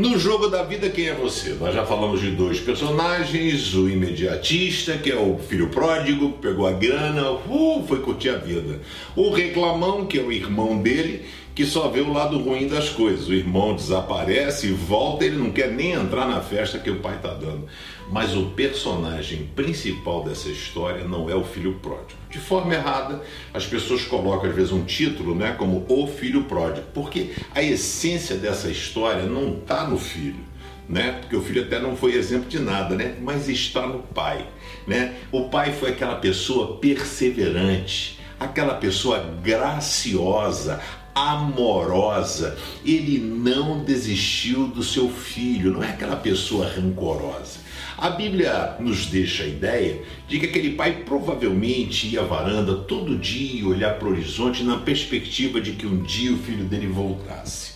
[0.00, 1.54] No jogo da vida, quem é você?
[1.54, 6.72] Nós já falamos de dois personagens: o imediatista, que é o filho pródigo, pegou a
[6.72, 8.80] grana, uh, foi curtir a vida.
[9.16, 11.26] O reclamão, que é o irmão dele,
[11.58, 13.26] que só vê o lado ruim das coisas.
[13.26, 17.16] O irmão desaparece e volta, ele não quer nem entrar na festa que o pai
[17.16, 17.66] está dando.
[18.12, 22.20] Mas o personagem principal dessa história não é o filho pródigo.
[22.30, 23.20] De forma errada,
[23.52, 28.36] as pessoas colocam às vezes um título, né, como o filho pródigo, porque a essência
[28.36, 30.46] dessa história não está no filho.
[30.88, 31.18] Né?
[31.20, 33.16] Porque o filho até não foi exemplo de nada, né?
[33.20, 34.46] Mas está no pai,
[34.86, 35.16] né?
[35.32, 40.80] O pai foi aquela pessoa perseverante, aquela pessoa graciosa,
[41.18, 42.56] amorosa.
[42.84, 47.68] Ele não desistiu do seu filho, não é aquela pessoa rancorosa.
[47.96, 53.18] A Bíblia nos deixa a ideia de que aquele pai provavelmente ia à varanda todo
[53.18, 57.72] dia olhar para o horizonte na perspectiva de que um dia o filho dele voltasse.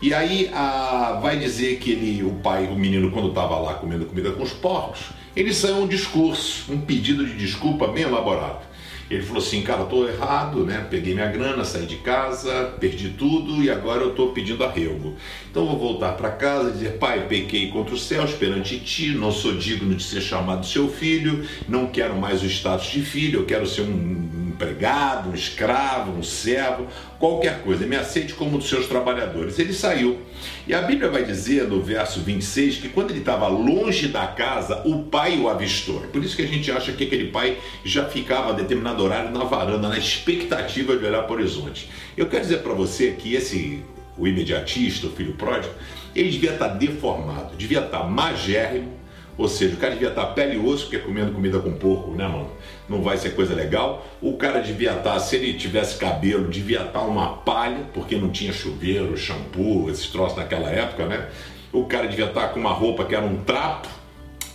[0.00, 4.06] E aí a, vai dizer que ele, o pai, o menino, quando estava lá comendo
[4.06, 5.00] comida com os porcos,
[5.36, 8.69] ele saiu um discurso, um pedido de desculpa bem elaborado.
[9.10, 10.86] Ele falou assim, cara, tô errado, né?
[10.88, 15.16] Peguei minha grana, saí de casa, perdi tudo e agora eu tô pedindo arrego.
[15.50, 19.32] Então vou voltar para casa e dizer, pai, pequei contra os céus perante ti, não
[19.32, 23.44] sou digno de ser chamado seu filho, não quero mais o status de filho, eu
[23.46, 26.86] quero ser um empregado, um escravo, um servo,
[27.18, 29.58] qualquer coisa, me aceite como um dos seus trabalhadores.
[29.58, 30.18] Ele saiu.
[30.66, 34.82] E a Bíblia vai dizer no verso 26 que quando ele estava longe da casa,
[34.84, 36.04] o pai o avistou.
[36.04, 39.30] É por isso que a gente acha que aquele pai já ficava a determinado horário
[39.30, 41.90] na varanda, na expectativa de olhar para o horizonte.
[42.16, 43.82] Eu quero dizer para você que esse,
[44.18, 45.72] o imediatista, o filho pródigo,
[46.14, 49.00] ele devia estar deformado, devia estar magérrimo,
[49.40, 52.28] ou seja, o cara devia estar pele e osso, porque comendo comida com porco, né,
[52.28, 52.50] mano?
[52.86, 54.06] Não vai ser coisa legal.
[54.20, 58.52] O cara devia estar, se ele tivesse cabelo, devia estar uma palha, porque não tinha
[58.52, 61.26] chuveiro, shampoo, esses troços naquela época, né?
[61.72, 63.88] O cara devia estar com uma roupa que era um trapo.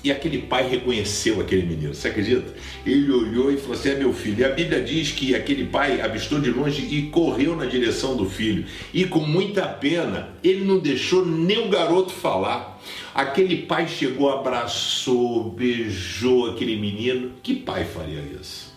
[0.06, 2.54] E aquele pai reconheceu aquele menino, você acredita?
[2.86, 4.42] Ele olhou e falou assim: é meu filho.
[4.42, 8.30] E a Bíblia diz que aquele pai avistou de longe e correu na direção do
[8.30, 8.66] filho.
[8.94, 12.80] E com muita pena, ele não deixou nem o garoto falar.
[13.16, 17.32] Aquele pai chegou, abraçou, beijou aquele menino.
[17.42, 18.76] Que pai faria isso?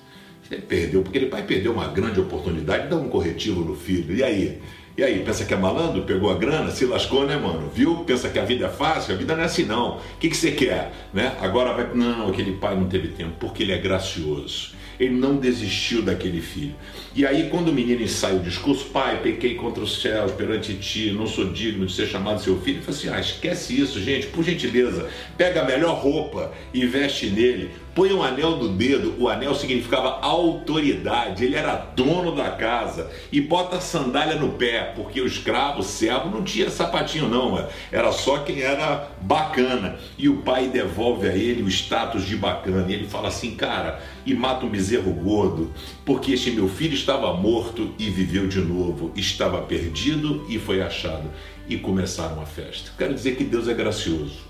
[0.50, 4.16] Ele perdeu, porque aquele pai perdeu uma grande oportunidade de dar um corretivo no filho.
[4.16, 4.62] E aí?
[4.98, 6.02] E aí, pensa que é malandro?
[6.02, 6.72] Pegou a grana?
[6.72, 7.70] Se lascou, né, mano?
[7.72, 7.98] Viu?
[7.98, 9.14] Pensa que a vida é fácil?
[9.14, 9.98] A vida não é assim, não.
[9.98, 10.92] O que, que você quer?
[11.14, 11.36] Né?
[11.40, 11.94] Agora vai.
[11.94, 16.74] Não, aquele pai não teve tempo, porque ele é gracioso ele não desistiu daquele filho.
[17.14, 21.12] E aí, quando o menino ensaia o discurso, pai, pequei contra os céus perante ti,
[21.12, 24.26] não sou digno de ser chamado seu filho, ele fala assim: ah, esquece isso, gente,
[24.26, 29.28] por gentileza, pega a melhor roupa e veste nele, põe um anel no dedo, o
[29.28, 35.26] anel significava autoridade, ele era dono da casa, e bota sandália no pé, porque o
[35.26, 39.98] escravo, o servo, não tinha sapatinho, não, era só quem era bacana.
[40.16, 44.00] E o pai devolve a ele o status de bacana, e ele fala assim, cara,
[44.24, 45.72] e mata um bezerro gordo,
[46.04, 51.28] porque este meu filho estava morto e viveu de novo, estava perdido e foi achado.
[51.68, 52.92] E começaram a festa.
[52.96, 54.46] Quero dizer que Deus é gracioso.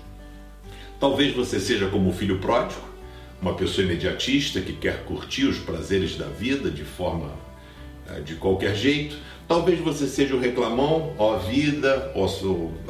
[0.99, 2.88] Talvez você seja como o filho pródigo,
[3.41, 7.31] uma pessoa imediatista que quer curtir os prazeres da vida de forma
[8.07, 9.17] eh, de qualquer jeito.
[9.47, 12.27] Talvez você seja o reclamão, ó vida, ó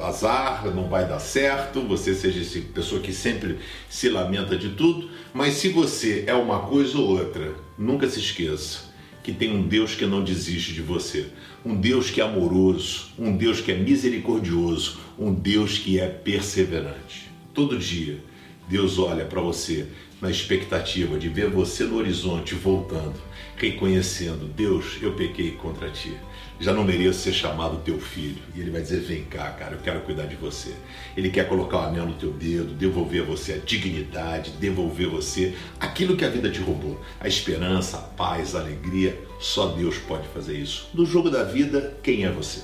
[0.04, 3.60] azar, não vai dar certo, você seja essa pessoa que sempre
[3.90, 8.90] se lamenta de tudo, mas se você é uma coisa ou outra, nunca se esqueça
[9.24, 11.28] que tem um Deus que não desiste de você,
[11.64, 17.30] um Deus que é amoroso, um Deus que é misericordioso, um Deus que é perseverante.
[17.54, 18.18] Todo dia
[18.70, 19.88] Deus olha para você
[20.22, 23.16] na expectativa de ver você no horizonte voltando,
[23.58, 26.16] reconhecendo: Deus, eu pequei contra ti.
[26.60, 28.38] Já não mereço ser chamado teu filho.
[28.54, 30.72] E ele vai dizer: Vem cá, cara, eu quero cuidar de você.
[31.18, 35.56] Ele quer colocar o anel no teu dedo, devolver a você a dignidade, devolver você
[35.80, 39.18] aquilo que a vida te roubou: a esperança, a paz, a alegria.
[39.40, 40.92] Só Deus pode fazer isso.
[40.94, 42.62] No jogo da vida, quem é você?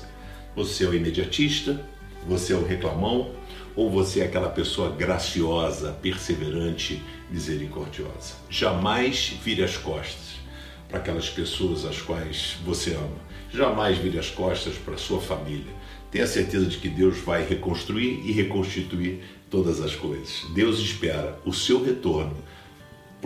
[0.54, 1.84] Você é o imediatista?
[2.28, 3.34] Você é o reclamão?
[3.76, 8.34] Ou você é aquela pessoa graciosa, perseverante, misericordiosa.
[8.48, 10.40] Jamais vire as costas
[10.88, 13.26] para aquelas pessoas às quais você ama.
[13.52, 15.72] Jamais vire as costas para sua família.
[16.10, 19.20] Tenha certeza de que Deus vai reconstruir e reconstituir
[19.50, 20.46] todas as coisas.
[20.54, 22.36] Deus espera o seu retorno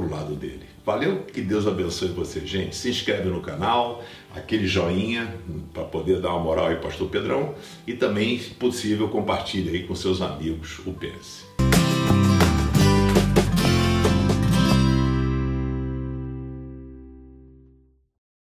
[0.01, 0.63] para o lado dele.
[0.85, 1.25] Valeu?
[1.25, 2.75] Que Deus abençoe você, gente.
[2.75, 4.03] Se inscreve no canal,
[4.35, 5.33] aquele joinha
[5.75, 7.55] para poder dar uma moral aí, Pastor Pedrão.
[7.87, 11.45] E também, se possível, compartilhe aí com seus amigos o Pense.